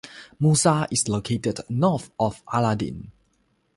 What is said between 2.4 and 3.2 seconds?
Aladdin.